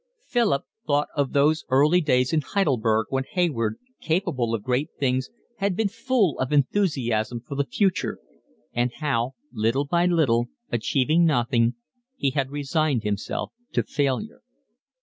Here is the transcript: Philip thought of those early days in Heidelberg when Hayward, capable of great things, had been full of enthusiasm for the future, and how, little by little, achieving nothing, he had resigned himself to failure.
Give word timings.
Philip 0.25 0.63
thought 0.87 1.09
of 1.15 1.31
those 1.31 1.63
early 1.69 2.01
days 2.01 2.33
in 2.33 2.41
Heidelberg 2.41 3.05
when 3.11 3.23
Hayward, 3.33 3.77
capable 4.01 4.55
of 4.55 4.63
great 4.63 4.89
things, 4.99 5.29
had 5.57 5.75
been 5.75 5.89
full 5.89 6.39
of 6.39 6.51
enthusiasm 6.51 7.39
for 7.47 7.53
the 7.53 7.65
future, 7.67 8.17
and 8.73 8.91
how, 8.95 9.35
little 9.53 9.85
by 9.85 10.07
little, 10.07 10.47
achieving 10.71 11.23
nothing, 11.23 11.75
he 12.17 12.31
had 12.31 12.49
resigned 12.49 13.03
himself 13.03 13.51
to 13.73 13.83
failure. 13.83 14.41